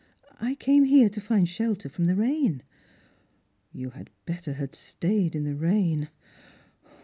I 0.39 0.55
came 0.55 0.85
here 0.85 1.09
to 1.09 1.21
find 1.21 1.47
shelter 1.47 1.87
from 1.87 2.05
the 2.05 2.15
rain."" 2.15 2.63
You 3.71 3.91
had 3.91 4.09
better 4.25 4.53
have 4.53 4.73
stayed 4.73 5.35
in 5.35 5.43
the 5.43 5.53
rain. 5.53 6.09